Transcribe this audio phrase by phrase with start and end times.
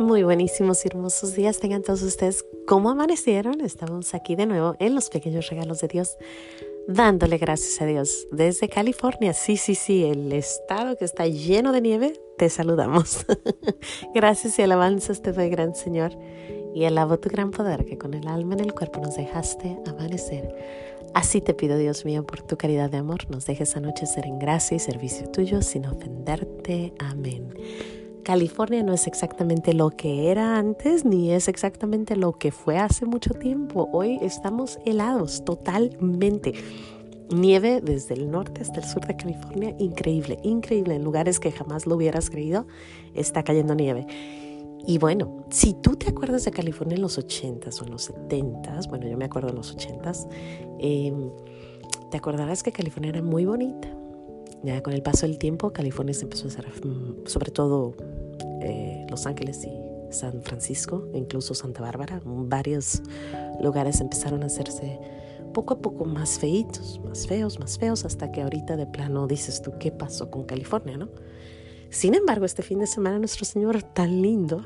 [0.00, 2.46] Muy buenísimos y hermosos días tengan todos ustedes.
[2.66, 3.60] ¿Cómo amanecieron?
[3.60, 6.16] Estamos aquí de nuevo en los pequeños regalos de Dios,
[6.88, 9.34] dándole gracias a Dios desde California.
[9.34, 13.26] Sí, sí, sí, el estado que está lleno de nieve, te saludamos.
[14.14, 16.12] gracias y alabanzas te doy, gran Señor,
[16.74, 20.56] y alabo tu gran poder que con el alma en el cuerpo nos dejaste amanecer.
[21.12, 24.78] Así te pido, Dios mío, por tu caridad de amor, nos dejes anochecer en gracia
[24.78, 26.94] y servicio tuyo sin ofenderte.
[26.98, 27.52] Amén.
[28.22, 33.06] California no es exactamente lo que era antes ni es exactamente lo que fue hace
[33.06, 33.88] mucho tiempo.
[33.92, 36.54] Hoy estamos helados totalmente.
[37.30, 40.96] Nieve desde el norte hasta el sur de California, increíble, increíble.
[40.96, 42.66] En lugares que jamás lo hubieras creído,
[43.14, 44.06] está cayendo nieve.
[44.86, 48.88] Y bueno, si tú te acuerdas de California en los 80s o en los 70s,
[48.88, 50.26] bueno, yo me acuerdo en los 80s,
[50.78, 51.30] em,
[52.10, 53.88] te acordarás que California era muy bonita,
[54.62, 57.94] ya con el paso del tiempo, California se empezó a hacer, mm, sobre todo
[58.62, 63.02] eh, Los Ángeles y San Francisco, incluso Santa Bárbara, varios
[63.60, 64.98] lugares empezaron a hacerse
[65.52, 69.62] poco a poco más feitos, más feos, más feos, hasta que ahorita de plano dices
[69.62, 71.08] tú, ¿qué pasó con California, no?
[71.90, 74.64] Sin embargo, este fin de semana nuestro Señor tan lindo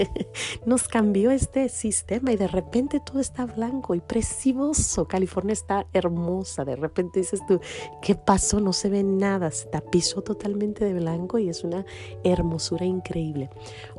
[0.66, 5.06] nos cambió este sistema y de repente todo está blanco y precioso.
[5.06, 6.64] California está hermosa.
[6.64, 7.60] De repente dices tú,
[8.00, 8.60] ¿qué pasó?
[8.60, 9.50] No se ve nada.
[9.50, 11.84] Se tapizó totalmente de blanco y es una
[12.24, 13.50] hermosura increíble.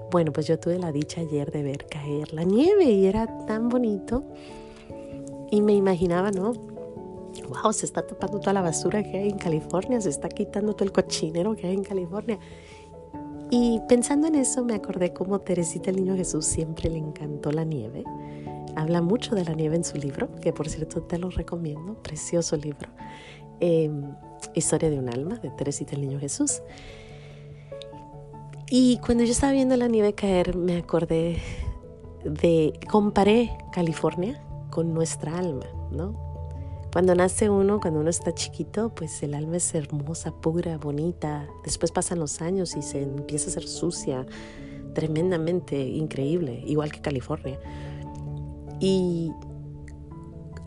[0.10, 3.70] Bueno, pues yo tuve la dicha ayer de ver caer la nieve y era tan
[3.70, 4.24] bonito.
[5.52, 6.75] Y me imaginaba, ¿no?
[7.44, 10.86] Wow, se está tapando toda la basura que hay en California, se está quitando todo
[10.86, 12.40] el cochinero que hay en California.
[13.52, 17.64] Y pensando en eso me acordé cómo Teresita el Niño Jesús siempre le encantó la
[17.64, 18.04] nieve.
[18.76, 22.58] Habla mucho de la nieve en su libro, que por cierto te lo recomiendo, precioso
[22.58, 22.90] libro.
[23.60, 24.16] Em,
[24.54, 26.62] Historia de un alma, de Teresita el Niño Jesús.
[28.70, 31.38] Y cuando yo estaba viendo la nieve caer, me acordé
[32.24, 34.42] de, comparé California
[34.72, 36.25] con nuestra alma, ¿no?
[36.96, 41.46] Cuando nace uno, cuando uno está chiquito, pues el alma es hermosa, pura, bonita.
[41.66, 44.26] Después pasan los años y se empieza a ser sucia,
[44.94, 47.60] tremendamente increíble, igual que California.
[48.80, 49.30] Y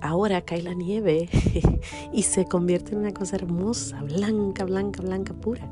[0.03, 1.31] ahora cae la nieve
[2.13, 5.71] y se convierte en una cosa hermosa, blanca, blanca, blanca, pura.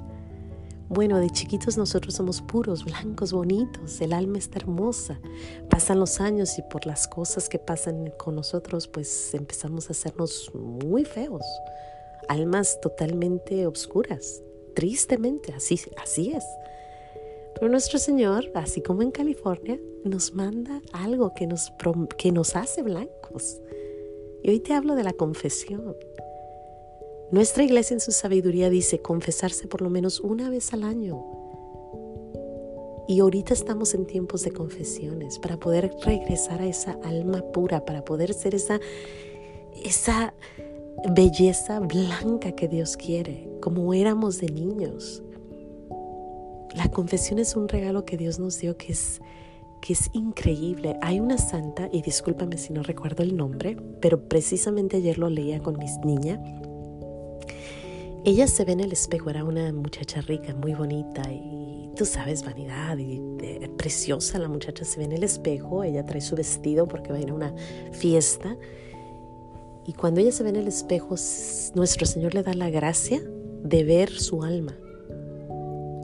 [0.88, 5.18] Bueno, de chiquitos nosotros somos puros, blancos, bonitos, el alma está hermosa.
[5.68, 10.52] Pasan los años y por las cosas que pasan con nosotros, pues empezamos a hacernos
[10.54, 11.44] muy feos.
[12.28, 14.42] Almas totalmente oscuras,
[14.74, 16.44] tristemente, así, así es.
[17.54, 21.72] Pero nuestro Señor, así como en California, nos manda algo que nos,
[22.16, 23.60] que nos hace blancos.
[24.44, 25.96] Y hoy te hablo de la confesión.
[27.32, 31.24] Nuestra iglesia en su sabiduría dice confesarse por lo menos una vez al año.
[33.08, 38.04] Y ahorita estamos en tiempos de confesiones para poder regresar a esa alma pura, para
[38.04, 38.78] poder ser esa,
[39.84, 40.34] esa
[41.16, 45.20] belleza blanca que Dios quiere, como éramos de niños.
[46.76, 49.20] La confesión es un regalo que Dios nos dio que es,
[49.80, 50.96] que es increíble.
[51.02, 55.60] Hay una santa, y discúlpame si no recuerdo el nombre, pero precisamente ayer lo leía
[55.60, 56.38] con mis niñas
[58.26, 62.44] ella se ve en el espejo, era una muchacha rica, muy bonita y tú sabes,
[62.44, 66.88] vanidad y eh, preciosa la muchacha se ve en el espejo, ella trae su vestido
[66.88, 67.54] porque va a ir a una
[67.92, 68.56] fiesta
[69.86, 71.14] y cuando ella se ve en el espejo,
[71.76, 73.22] nuestro Señor le da la gracia
[73.62, 74.74] de ver su alma.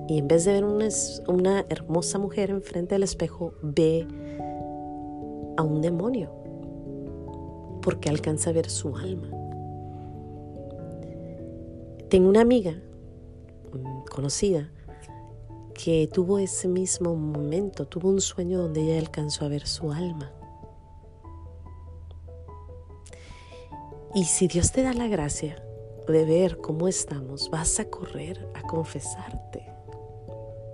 [0.09, 0.89] Y en vez de ver una,
[1.27, 4.07] una hermosa mujer enfrente del espejo, ve
[5.57, 6.31] a un demonio,
[7.83, 9.42] porque alcanza a ver su alma.
[12.13, 12.75] Tengo una amiga
[14.11, 14.71] conocida
[15.73, 20.31] que tuvo ese mismo momento, tuvo un sueño donde ella alcanzó a ver su alma.
[24.15, 25.65] Y si Dios te da la gracia
[26.07, 29.73] de ver cómo estamos, vas a correr a confesarte.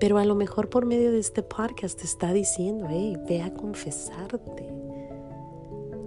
[0.00, 3.54] Pero a lo mejor por medio de este podcast te está diciendo, hey, ve a
[3.54, 4.77] confesarte.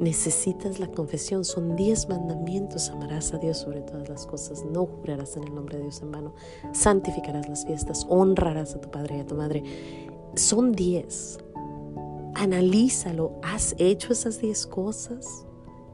[0.02, 1.46] Necesitas la confesión.
[1.46, 2.90] Son diez mandamientos.
[2.90, 4.66] Amarás a Dios sobre todas las cosas.
[4.66, 6.34] No jurarás en el nombre de Dios en vano.
[6.74, 8.08] Santificarás las fiestas.
[8.10, 9.64] Honrarás a tu padre y a tu madre.
[10.34, 11.38] Son diez.
[12.34, 13.40] Analízalo.
[13.44, 15.46] ¿Has hecho esas diez cosas?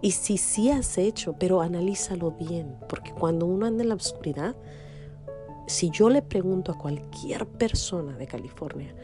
[0.01, 2.77] Y si sí has hecho, pero analízalo bien.
[2.87, 4.55] Porque cuando uno anda en la oscuridad,
[5.67, 8.95] si yo le pregunto a cualquier persona de California,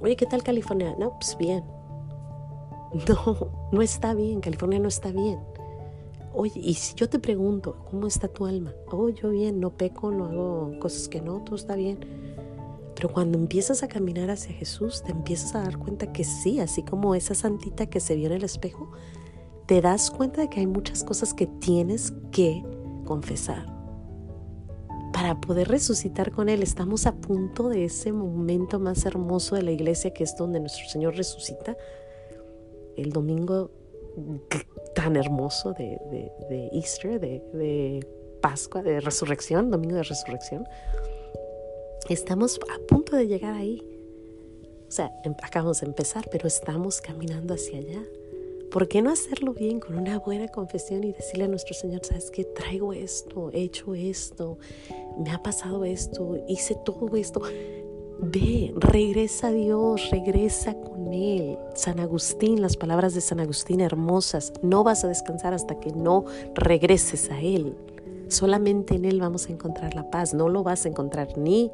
[0.00, 0.94] oye, ¿qué tal California?
[0.96, 1.79] No, pues bien
[3.08, 5.38] No, no está bien, California no está bien.
[6.32, 8.72] Oye, y si yo te pregunto, ¿cómo está tu alma?
[8.90, 11.98] Oh, yo bien, no peco, no hago cosas que no, todo está bien.
[12.94, 16.82] Pero cuando empiezas a caminar hacia Jesús, te empiezas a dar cuenta que sí, así
[16.82, 18.90] como esa santita que se vio en el espejo,
[19.66, 22.62] te das cuenta de que hay muchas cosas que tienes que
[23.06, 23.66] confesar.
[25.12, 29.72] Para poder resucitar con Él, estamos a punto de ese momento más hermoso de la
[29.72, 31.76] iglesia, que es donde nuestro Señor resucita,
[32.96, 33.70] el domingo
[34.94, 35.98] tan hermoso de,
[36.72, 38.06] Easter, de, de
[38.40, 40.66] Pascua, de resurrección, domingo de resurrección.
[42.08, 43.82] Estamos a punto de llegar ahí.
[44.88, 48.02] O sea, em, acabamos de empezar, pero estamos caminando hacia allá.
[48.70, 52.30] ¿Por qué no hacerlo bien con una buena confesión y decirle a nuestro Señor, sabes
[52.30, 54.58] que traigo esto, he hecho esto,
[55.18, 57.40] me ha pasado esto, hice todo esto?
[58.22, 61.56] Ve, regresa a Dios, regresa con Él.
[61.74, 66.24] San Agustín, las palabras de San Agustín hermosas, no vas a descansar hasta que no
[66.54, 67.76] regreses a Él.
[68.28, 70.34] Solamente en Él vamos a encontrar la paz.
[70.34, 71.72] No lo vas a encontrar ni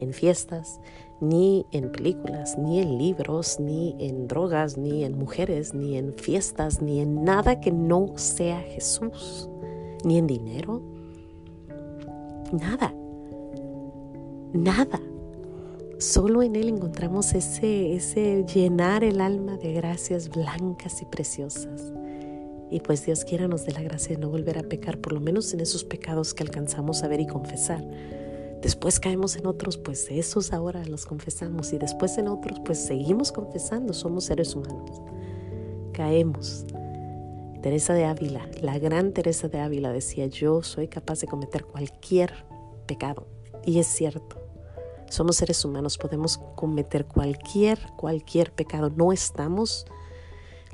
[0.00, 0.80] en fiestas,
[1.20, 6.82] ni en películas, ni en libros, ni en drogas, ni en mujeres, ni en fiestas,
[6.82, 9.48] ni en nada que no sea Jesús,
[10.04, 10.82] ni en dinero.
[12.52, 12.94] Nada.
[14.52, 15.00] Nada.
[16.00, 21.92] Solo en Él encontramos ese, ese llenar el alma de gracias blancas y preciosas.
[22.70, 25.20] Y pues Dios quiera nos dé la gracia de no volver a pecar, por lo
[25.20, 27.86] menos en esos pecados que alcanzamos a ver y confesar.
[28.62, 33.30] Después caemos en otros, pues esos ahora los confesamos y después en otros, pues seguimos
[33.30, 35.02] confesando, somos seres humanos.
[35.92, 36.64] Caemos.
[37.60, 42.32] Teresa de Ávila, la gran Teresa de Ávila decía, yo soy capaz de cometer cualquier
[42.86, 43.26] pecado.
[43.66, 44.39] Y es cierto,
[45.10, 48.90] somos seres humanos, podemos cometer cualquier, cualquier pecado.
[48.90, 49.84] No estamos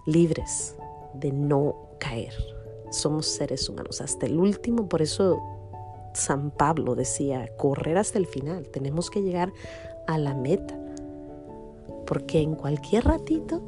[0.06, 0.76] libres
[1.14, 2.34] de no caer.
[2.90, 5.42] Somos seres humanos, hasta el último, por eso
[6.14, 9.52] San Pablo decía, correr hasta el final, tenemos que llegar
[10.06, 10.78] a la meta,
[12.06, 13.60] porque en cualquier ratito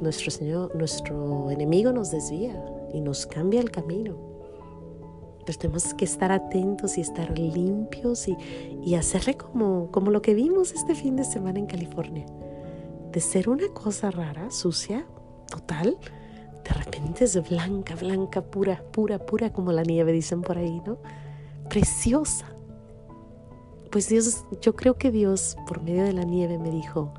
[0.00, 4.27] nuestro Señor, nuestro enemigo nos desvía y nos cambia el camino.
[5.48, 8.36] Pues tenemos que estar atentos y estar limpios y,
[8.84, 12.26] y hacerle como, como lo que vimos este fin de semana en California.
[13.12, 15.06] De ser una cosa rara, sucia,
[15.50, 15.96] total,
[16.62, 20.98] de repente es blanca, blanca, pura, pura, pura, como la nieve dicen por ahí, ¿no?
[21.70, 22.44] Preciosa.
[23.90, 27.14] Pues Dios, yo creo que Dios por medio de la nieve me dijo,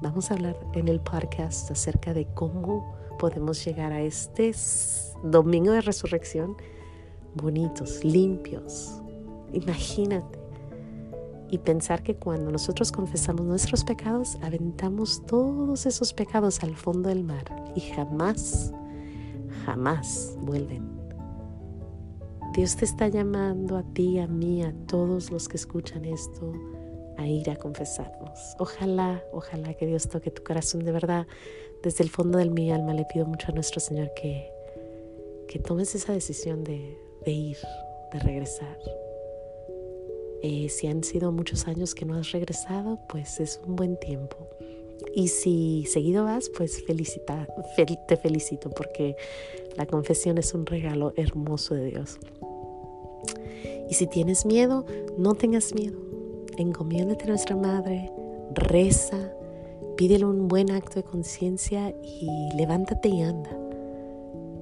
[0.00, 4.54] vamos a hablar en el podcast acerca de cómo podemos llegar a este
[5.22, 6.56] domingo de resurrección
[7.38, 9.00] bonitos, limpios.
[9.52, 10.38] Imagínate.
[11.50, 17.24] Y pensar que cuando nosotros confesamos nuestros pecados, aventamos todos esos pecados al fondo del
[17.24, 18.72] mar y jamás,
[19.64, 20.98] jamás vuelven.
[22.52, 26.52] Dios te está llamando a ti, a mí, a todos los que escuchan esto,
[27.16, 28.56] a ir a confesarnos.
[28.58, 31.26] Ojalá, ojalá que Dios toque tu corazón de verdad.
[31.82, 34.50] Desde el fondo de mi alma le pido mucho a nuestro Señor que,
[35.46, 37.58] que tomes esa decisión de, de ir,
[38.12, 38.78] de regresar.
[40.42, 44.36] Eh, si han sido muchos años que no has regresado, pues es un buen tiempo.
[45.14, 47.46] Y si seguido vas, pues felicita,
[48.06, 49.16] te felicito porque
[49.76, 52.18] la confesión es un regalo hermoso de Dios.
[53.88, 54.84] Y si tienes miedo,
[55.16, 55.98] no tengas miedo.
[56.56, 58.10] Encomiéndate a nuestra Madre,
[58.54, 59.32] reza,
[59.96, 63.50] pídele un buen acto de conciencia y levántate y anda.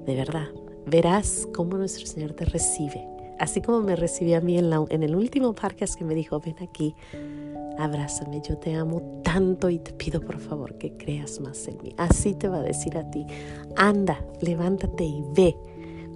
[0.05, 0.47] De verdad,
[0.87, 5.53] verás cómo nuestro Señor te recibe así como me recibió a mí en, el último
[5.53, 6.95] podcast que me dijo, ven aquí,
[7.77, 11.93] abrázame, yo te amo tanto y te pido por favor que creas más en mí.
[11.97, 13.25] Así te va a decir a ti,
[13.75, 15.55] anda, levántate y ve,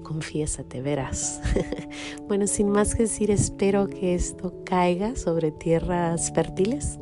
[0.04, 1.42] confiésate, verás.
[2.28, 7.00] bueno, sin más que decir, espero que esto caiga sobre tierras fértiles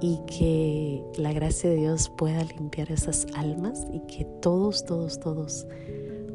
[0.00, 5.66] y que la gracia de Dios pueda limpiar esas almas y que todos, todos, todos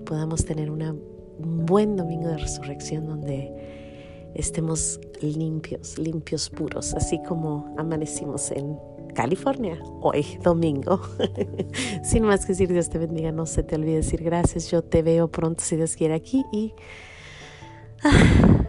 [0.08, 3.54] podamos tener un buen domingo de resurrección donde
[4.34, 8.78] estemos limpios, limpios puros, así como amanecimos en
[9.14, 11.02] California hoy, domingo.
[12.04, 15.02] Sin más que decir, Dios te bendiga, no se te olvide decir gracias, yo te
[15.02, 16.74] veo pronto si Dios quiere aquí y
[18.04, 18.66] ah,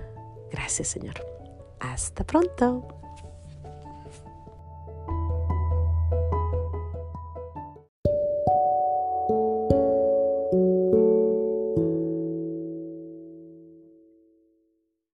[0.50, 1.14] gracias Señor.
[1.80, 2.88] Hasta pronto.